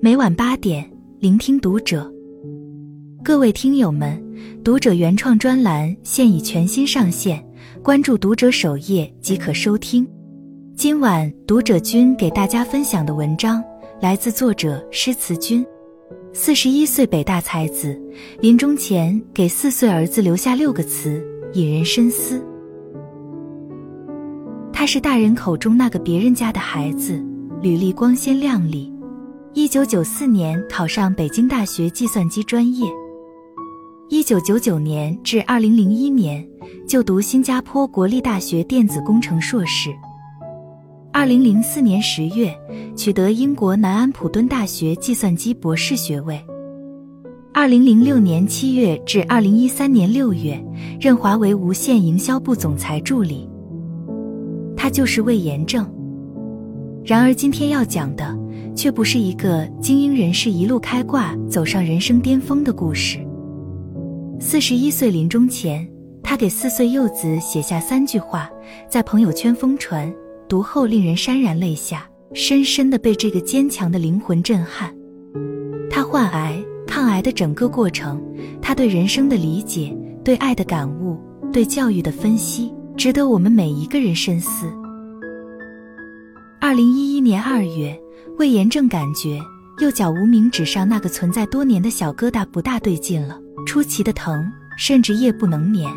[0.00, 2.08] 每晚八点，聆听读者。
[3.24, 4.16] 各位听友们，
[4.62, 7.44] 读者原创专栏现已全新上线，
[7.82, 10.06] 关注读者首页即可收听。
[10.76, 13.60] 今晚读者君给大家分享的文章
[14.00, 15.66] 来自作者诗词君。
[16.32, 18.00] 四十一岁北大才子，
[18.40, 21.20] 临终前给四岁儿子留下六个词，
[21.54, 22.40] 引人深思。
[24.72, 27.20] 他是大人口中那个别人家的孩子，
[27.60, 28.92] 履历光鲜亮丽。
[29.54, 32.86] 一九九四年考上北京大学计算机专业。
[34.08, 36.46] 一九九九年至二零零一年
[36.86, 39.90] 就读新加坡国立大学电子工程硕士。
[41.12, 42.54] 二零零四年十月
[42.94, 46.38] 取得英国南安普敦大学计算机博士学位。
[47.52, 50.62] 二零零六年七月至二零一三年六月
[51.00, 53.48] 任华为无线营销部总裁助理。
[54.76, 55.90] 他就是魏延正。
[57.04, 58.37] 然而今天要讲的
[58.78, 63.18] 却不是一个精英人士一路开挂走上人生巅峰的故事。
[64.38, 65.84] 四十一岁临终前，
[66.22, 68.48] 他给四岁幼子写下三句话，
[68.88, 70.08] 在朋友圈疯传。
[70.48, 74.94] 读后令人潸然泪下，深深的被这个坚强的灵魂震撼。
[75.90, 76.56] 他患癌、
[76.86, 78.22] 抗癌的整个过程，
[78.62, 81.18] 他对人生的理解、对爱的感悟、
[81.52, 84.72] 对教育的分析，值得我们每一个人深思。
[86.60, 88.00] 二零一一年二月，
[88.38, 89.40] 魏延正感觉
[89.80, 95.90] 右脚无名指上那个存在多年的小疙瘩不大对劲了，出奇的疼，甚至夜不能眠。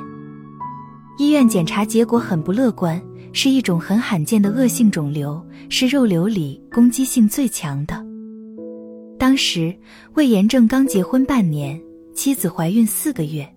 [1.20, 3.02] 医院检查结果很不乐观。
[3.34, 8.06] 是一种很罕见的恶性肿瘤，是肉瘤里攻击性最强的。
[9.18, 9.74] 当时
[10.16, 11.82] 魏延正刚结婚半年，
[12.14, 13.48] 妻子怀孕四个月。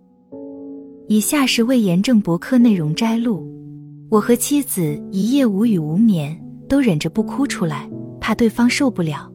[1.08, 3.44] 以下是魏延正博客内容摘录：
[4.08, 7.90] 我和妻子一夜无语无眠，都忍着不哭出来，
[8.24, 9.30] 怕对方受不了。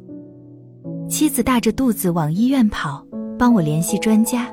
[1.08, 3.06] 妻子大着肚子往医院跑，
[3.38, 4.52] 帮我联系专家。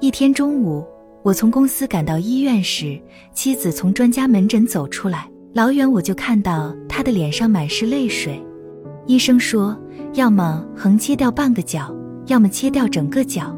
[0.00, 0.84] 一天中午。
[1.22, 3.00] 我从公司赶到医院时，
[3.32, 8.44] 妻子从专家门诊走出来，老远我就看到她的脸上满是泪水。
[9.06, 9.78] 医生说，
[10.14, 11.94] 要么横切掉半个脚，
[12.26, 13.56] 要么切掉整个脚。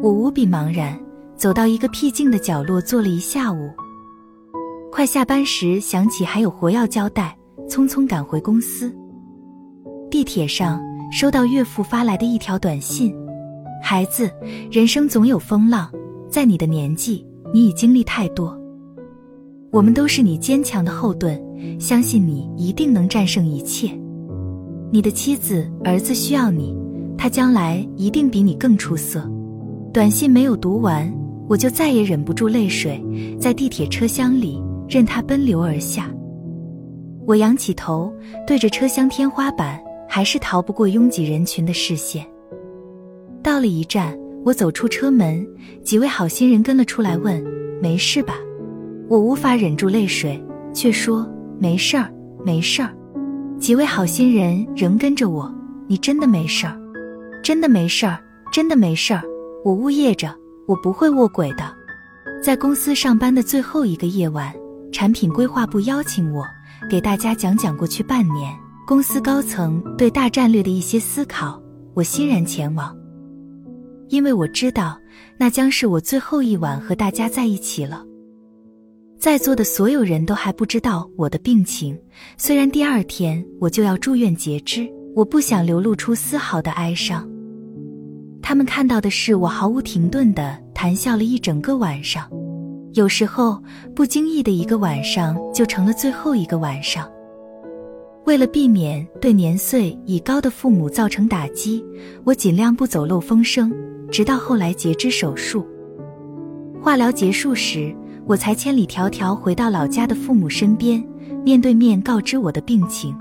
[0.00, 0.98] 我无比茫然，
[1.36, 3.70] 走到一个僻静的角落坐了一下午。
[4.90, 7.36] 快下班时，想起还有活要交代，
[7.68, 8.94] 匆匆赶回公司。
[10.10, 10.80] 地铁上
[11.10, 13.14] 收到岳父发来的一条短信
[13.82, 14.30] ：“孩子，
[14.70, 15.90] 人生总有风浪。”
[16.30, 18.58] 在你的年纪，你已经历太多。
[19.70, 21.40] 我们都是你坚强的后盾，
[21.78, 23.96] 相信你一定能战胜一切。
[24.90, 26.76] 你的妻子、儿子需要你，
[27.16, 29.30] 他将来一定比你更出色。
[29.92, 31.12] 短信没有读完，
[31.48, 33.00] 我就再也忍不住泪水，
[33.38, 36.12] 在地铁车厢里任它奔流而下。
[37.26, 38.12] 我仰起头，
[38.46, 42.26] 对着车厢天花板，还是逃不过拥挤人群的视线。
[43.42, 44.16] 到了一站。
[44.44, 45.42] 我走出车门，
[45.82, 47.42] 几位好心人跟了出来，问
[47.80, 48.34] ：“没事吧？”
[49.08, 50.38] 我无法忍住泪水，
[50.74, 51.26] 却说
[51.58, 52.12] ：“没事儿，
[52.44, 52.94] 没事儿。”
[53.58, 55.50] 几位好心人仍跟着我
[55.88, 56.78] ：“你真的没事儿？
[57.42, 58.22] 真的没事儿？
[58.52, 59.22] 真的没事儿？”
[59.64, 60.28] 我呜咽着
[60.68, 61.74] ：“我不会卧轨的。”
[62.44, 64.52] 在公司上班的最后一个夜晚，
[64.92, 66.44] 产品规划部邀请我
[66.90, 68.54] 给大家讲讲过去半年
[68.86, 71.60] 公司高层对大战略的一些思考，
[71.94, 72.94] 我欣然前往。
[74.08, 74.98] 因为我知道，
[75.38, 78.04] 那将是我最后一晚和大家在一起了。
[79.18, 81.98] 在座的所有人都还不知道我的病情，
[82.36, 84.86] 虽然第二天我就要住院截肢，
[85.16, 87.26] 我不想流露出丝毫的哀伤。
[88.42, 92.28] 他们看到的是我毫无停顿的谈笑了一整个晚上，
[92.94, 93.60] 有时候
[93.92, 97.10] 不经意的一个晚上就成了最后一个晚上。
[98.24, 101.84] 为了避免对年岁已高的父母造成打击，
[102.22, 103.72] 我尽量不走漏风声。
[104.12, 105.66] 直到后来截肢手术，
[106.80, 107.92] 化疗结束时，
[108.26, 111.04] 我才千里迢迢回到老家的父母身边，
[111.44, 113.12] 面对面告知我的病情。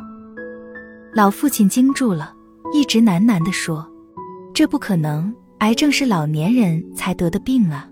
[1.15, 2.31] 老父亲惊住了，
[2.71, 3.83] 一直喃喃地说
[4.53, 7.89] ：“这不可能，癌症是老年人才得的病啊！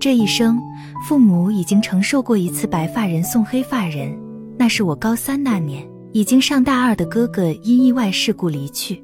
[0.00, 0.58] 这一生，
[1.06, 4.12] 父母已经承受过一次白发人送黑发人，
[4.58, 9.00] 那是我高三那年，已经上大二的哥哥因意外事故离去。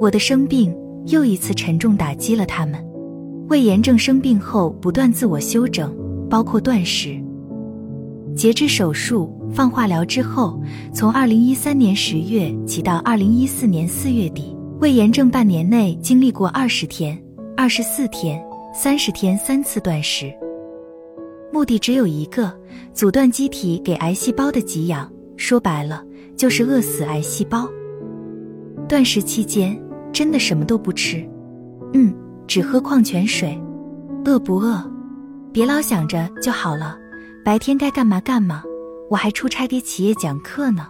[0.00, 0.74] 我的生病。”
[1.08, 2.82] 又一次沉重打击了他们。
[3.50, 5.94] 胃炎症生病后不断自我修整，
[6.30, 7.22] 包括断食、
[8.34, 10.58] 截肢手术、放化疗之后，
[10.94, 17.22] 从二零一三年十月起到二零一四年四月底，胃炎症半年内经历过二十天、
[17.54, 18.42] 二十四天、
[18.76, 20.34] 三十天三次断食，
[21.52, 22.52] 目的只有一个：
[22.92, 25.08] 阻断机体给癌细胞的给养。
[25.36, 26.04] 说白了，
[26.36, 27.68] 就是饿死癌细胞。
[28.88, 29.80] 断食期间
[30.12, 31.24] 真的什么都不吃，
[31.92, 32.12] 嗯，
[32.48, 33.56] 只喝矿泉水。
[34.24, 34.84] 饿不饿？
[35.52, 36.98] 别老想着就好了，
[37.44, 38.64] 白天该干嘛干嘛。
[39.08, 40.88] 我还出差给企业讲课呢。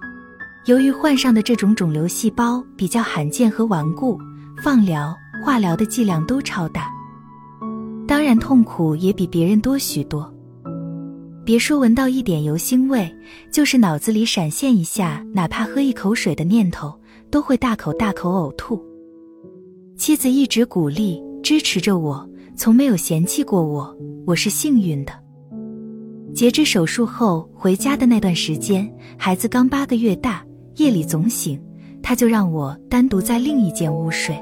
[0.64, 4.19] 由于患上的这种肿瘤细胞比较罕见和顽固，
[4.62, 5.14] 放疗、
[5.44, 6.90] 化疗的剂量都超大，
[8.06, 10.30] 当然痛苦也比别人多许多。
[11.44, 13.14] 别说闻到一点油腥味，
[13.52, 16.92] 就是脑子里闪现一下，哪怕喝一口水的念头，
[17.30, 18.82] 都会大口大口呕吐。
[19.96, 23.94] 妻子一直鼓励支持着我，从没有嫌弃过我，
[24.26, 25.12] 我是幸运的。
[26.34, 30.44] 截至手术后回家的那段时间，孩子刚八个月大，
[30.76, 31.60] 夜里总醒，
[32.02, 34.34] 他就让我单独在另一间屋睡。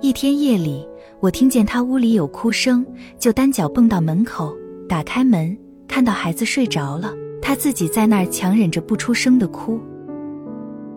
[0.00, 0.86] 一天夜里，
[1.20, 2.86] 我听见他屋里有哭声，
[3.18, 4.54] 就单脚蹦到门口，
[4.88, 5.56] 打开门。
[5.88, 7.12] 看到孩子睡着了，
[7.42, 9.80] 他自己在那儿强忍着不出声的哭。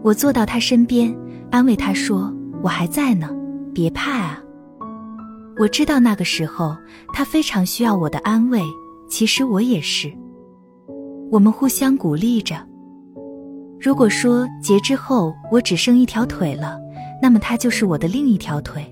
[0.04, 1.16] 我坐到他身边，
[1.50, 2.32] 安慰他说
[2.62, 3.30] ：“我还在呢，
[3.74, 4.44] 别怕啊。”
[5.58, 6.76] 我知道那个时候
[7.14, 8.62] 他非常需要我的安慰，
[9.10, 10.12] 其实我也是。
[11.32, 12.56] 我们互相鼓励着。
[13.80, 16.78] 如果说截肢后我只剩一条腿了，
[17.22, 18.86] 那么他就是我的另一条腿。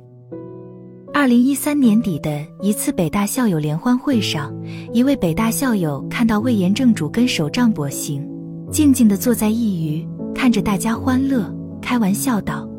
[1.12, 4.54] 二零一三年底的一次北大校友联欢会上，
[4.94, 8.26] 一位北大校友看到魏延正主跟手杖跛行，
[8.72, 12.70] 静静地坐在一隅，看着大家欢乐，开玩笑道：“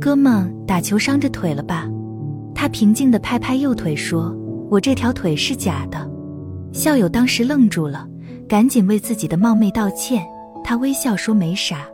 [0.00, 1.88] 哥们，打球伤着腿了吧？”
[2.54, 4.36] 他平静地拍拍右腿说
[4.70, 6.10] ：“我这条腿是假的。”
[6.72, 8.06] 校友当时愣住了，
[8.48, 10.26] 赶紧为自己的冒昧道歉。
[10.64, 11.86] 他微笑说：“没啥。”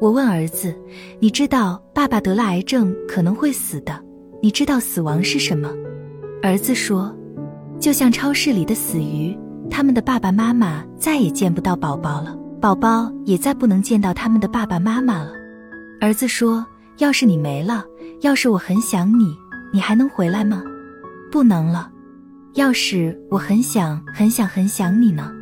[0.00, 0.74] 我问儿子
[1.20, 3.92] ：“你知道爸爸得了癌症，可能会死的？”
[4.42, 5.72] 你知道死亡是什么？
[6.42, 7.16] 儿子说，
[7.78, 9.38] 就像超市里的死鱼，
[9.70, 15.30] 他们的爸爸妈妈再也见不到宝宝了，宝宝也再不能见到他们的爸爸妈妈了。
[16.00, 16.66] 儿子说，
[16.98, 17.84] 要是你没了，
[18.22, 19.32] 要是我很想你，
[19.72, 20.60] 你还能回来吗？
[21.30, 21.88] 不能了。
[22.54, 25.32] 要是我很想很想很想你呢，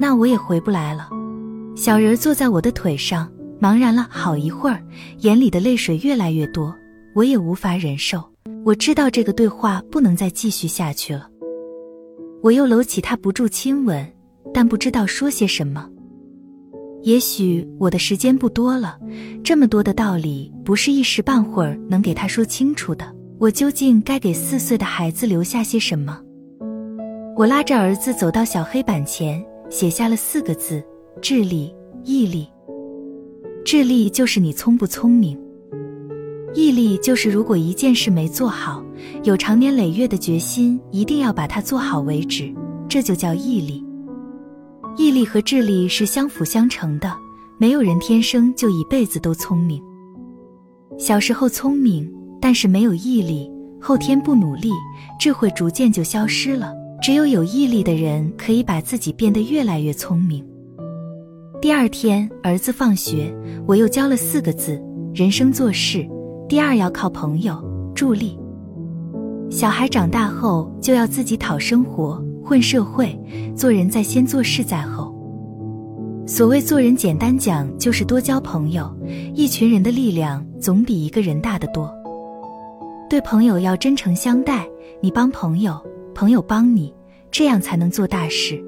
[0.00, 1.08] 那我也回不来了。
[1.76, 3.30] 小人坐在我的腿上，
[3.60, 4.82] 茫然了好一会儿，
[5.20, 6.74] 眼里的泪水越来越多，
[7.14, 8.20] 我也无法忍受。
[8.64, 11.28] 我知道这个对话不能再继续下去了。
[12.42, 14.06] 我又搂起他不住亲吻，
[14.54, 15.88] 但不知道说些什么。
[17.02, 18.96] 也许我的时间不多了，
[19.42, 23.04] 这么多的道理不是一时半会儿能给他说清楚的。
[23.38, 26.20] 我究竟该给四岁的孩子留下些什么？
[27.36, 30.80] 我拉着儿子走到小黑板前，写下了四个字：
[31.20, 31.74] 智力、
[32.04, 32.46] 毅力。
[33.64, 35.36] 智力就是你聪不聪明。
[36.54, 38.84] 毅力就是，如果一件事没做好，
[39.24, 42.52] 有长年累月的决心，一定要把它做好为止，
[42.88, 43.82] 这就叫毅力。
[44.96, 47.10] 毅力和智力是相辅相成的，
[47.56, 49.82] 没有人天生就一辈子都聪明。
[50.98, 53.50] 小时候聪明，但是没有毅力，
[53.80, 54.70] 后天不努力，
[55.18, 56.70] 智慧逐渐就消失了。
[57.00, 60.44] 只有有毅力的人，可以把自己变得越来越聪明。
[61.62, 63.34] 第二天，儿子放学，
[63.66, 64.78] 我又教了四个字：
[65.14, 66.06] 人生做事。
[66.52, 67.56] 第二要靠朋友
[67.94, 68.38] 助力。
[69.48, 73.18] 小孩长大后就要自己讨生活、混社会，
[73.56, 75.16] 做人在先，做事在后。
[76.26, 78.94] 所谓做人，简单讲就是多交朋友。
[79.34, 81.90] 一群人的力量总比一个人大得多。
[83.08, 84.68] 对朋友要真诚相待，
[85.00, 85.80] 你帮朋友，
[86.14, 86.92] 朋友帮你，
[87.30, 88.62] 这样才能做大事。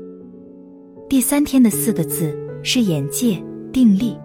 [1.06, 3.44] 第三天的四个字是眼界、
[3.74, 4.16] 定力。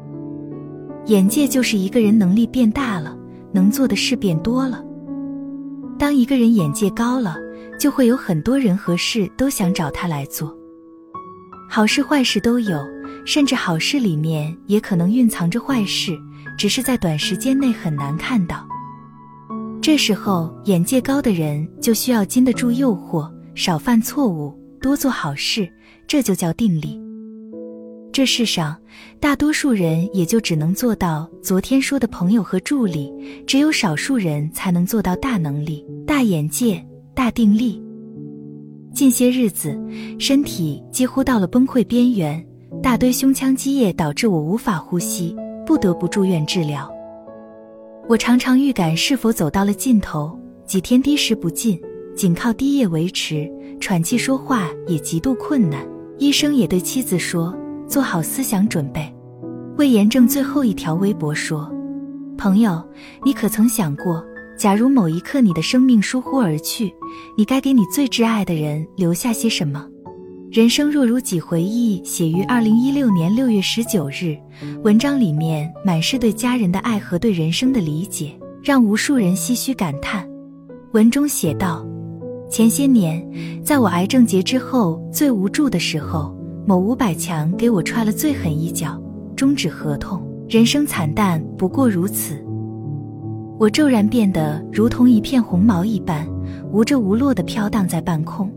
[1.08, 3.19] 眼界就是一个人能力变大了。
[3.54, 4.84] 能做的事变多了。
[5.98, 7.36] 当一个人眼界高了，
[7.80, 10.56] 就会有很多人和事都想找他来做。
[11.70, 12.80] 好事坏事都有，
[13.26, 16.18] 甚至好事里面也可能蕴藏着坏事，
[16.58, 18.68] 只是在短时间内很难看到。
[19.82, 25.70] 这时候，眼界高的人就需要经得住诱惑，少犯错误，多做好事，
[26.08, 27.00] 这就叫定力。
[28.12, 28.76] 这世上，
[29.20, 33.14] 大多数人也就只能做到昨天说的朋友和助理，
[33.46, 37.82] 只有少数人才能做到大能力、大眼界、大定力。
[38.94, 39.80] 近些日子，
[40.20, 42.44] 身体几乎到了崩溃边缘，
[42.82, 45.36] 大堆胸腔积液导致我无法呼吸，
[45.66, 46.92] 不得不住院治疗。
[48.08, 51.80] 我常常预感是否走到了尽头，几天滴食不进，
[52.16, 53.50] 仅靠滴液维持，
[53.80, 55.88] 喘气说话也极度困难。
[56.18, 57.56] 医生也对妻子说。
[57.90, 59.12] 做好思想准备。
[59.78, 61.70] 魏延正最后一条微博说
[62.38, 62.82] ：“朋友，
[63.26, 64.24] 你可曾想过，
[64.56, 66.94] 假如某一刻你的生命疏忽而去，
[67.36, 69.88] 你该给你最挚爱的人留下些什么？
[70.52, 74.38] 人生若如几回忆，写于二零一六年六月十九日。
[74.84, 80.28] 文章里面满是对家人的爱和对人生的理解，让无数人唏嘘感叹。
[80.92, 81.86] 文中写道：
[82.50, 83.24] 前些年，
[83.64, 86.36] 在我癌症节之后最无助的时候，
[86.70, 89.02] 某五百强给我踹了最狠一脚，
[89.36, 90.24] 终止合同。
[90.48, 92.36] 人生惨淡不过如此。
[93.58, 96.28] 我骤然变得如同一片红毛一般，
[96.72, 98.54] 无着无落的飘荡在半空。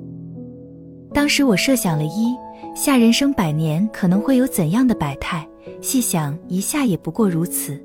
[1.14, 2.36] 当时我设想了一
[2.76, 5.48] 下人生百年可能会有怎样的百态，
[5.80, 7.82] 细想一下也不过如此。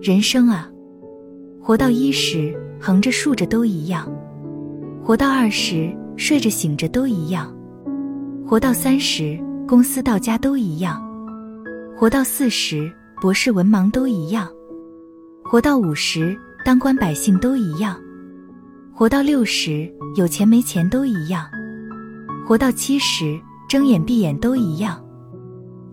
[0.00, 0.66] 人生啊，
[1.60, 4.06] 活到一时，横着竖着都一样；
[5.04, 7.48] 活到二十，睡着醒着都一样；
[8.46, 10.96] 活到三十，公司到家都一样；
[11.94, 14.48] 活到四十，博士文盲都一样；
[15.44, 16.34] 活到五十，
[16.64, 17.94] 当官百姓都一样；
[18.94, 21.46] 活到六十，有钱没钱都一样。
[22.46, 24.96] 活到七十，睁眼闭眼都一样；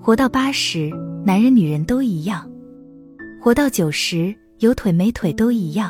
[0.01, 0.89] 活到八十，
[1.25, 2.49] 男人女人都一样；
[3.41, 5.89] 活到九十，有腿没腿都一样；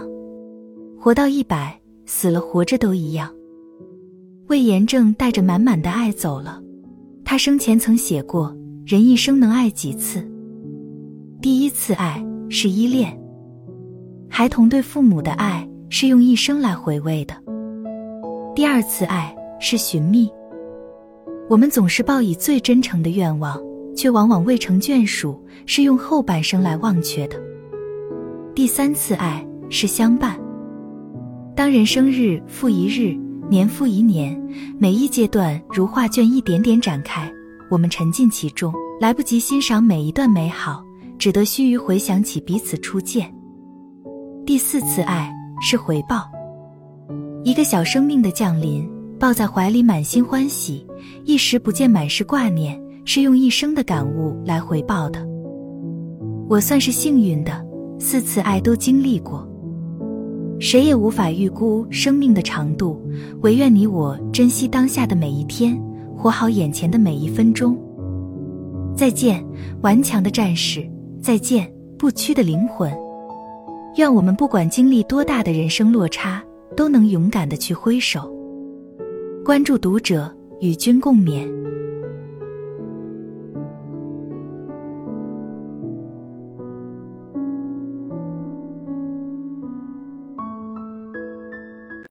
[1.00, 3.32] 活到一百，死了活着都一样。
[4.48, 6.64] 魏延正带着满满的爱走了。
[7.26, 8.56] 他生前曾写过
[8.86, 10.24] ：“人一生能爱几次？
[11.42, 13.20] 第一次爱是依恋，
[14.30, 17.34] 孩童对父母的爱是用一生来回味的；
[18.56, 20.30] 第二次爱是寻觅。”
[21.50, 23.60] 我们总是抱以最真诚的愿望，
[23.96, 27.36] 却往往未成眷属，是用后半生来忘却的。
[28.54, 30.40] 第三次爱是相伴。
[31.56, 33.18] 当人生日复一日，
[33.50, 34.36] 年复一年，
[34.80, 37.32] 每一阶段如画卷一点点展开，
[37.70, 40.84] 我们沉浸其中，来不及欣赏每一段美好，
[41.18, 43.34] 只得须臾回想起彼此初见。
[44.46, 46.30] 第四次爱是回报，
[47.44, 48.90] 一个小生命的降临。
[49.18, 50.86] 抱在怀里，满心欢喜；
[51.24, 52.80] 一时不见，满是挂念。
[53.06, 55.26] 是用一生的感悟来回报的。
[56.50, 57.66] 我算是幸运的，
[58.00, 59.48] 四次爱都经历过。
[60.60, 63.02] 谁也无法预估生命的长度，
[63.42, 65.80] 唯愿你我珍惜当下的每一天，
[66.18, 67.78] 活好眼前的每一分钟。
[68.96, 69.46] 再见，
[69.82, 70.82] 顽强的战士；
[71.22, 72.92] 再见，不屈的灵魂。
[73.98, 76.42] 愿我们不管经历多大的人生落差，
[76.76, 78.34] 都能勇敢的去挥手。
[79.44, 81.46] 关注读者，与君共勉。